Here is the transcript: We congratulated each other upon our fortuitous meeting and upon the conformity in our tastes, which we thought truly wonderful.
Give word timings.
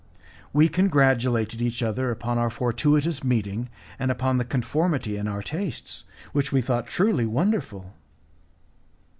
We 0.51 0.67
congratulated 0.67 1.61
each 1.61 1.83
other 1.83 2.09
upon 2.09 2.39
our 2.39 2.49
fortuitous 2.49 3.23
meeting 3.23 3.69
and 3.99 4.09
upon 4.09 4.39
the 4.39 4.43
conformity 4.43 5.15
in 5.15 5.27
our 5.27 5.43
tastes, 5.43 6.05
which 6.33 6.51
we 6.51 6.59
thought 6.59 6.87
truly 6.87 7.27
wonderful. 7.27 7.93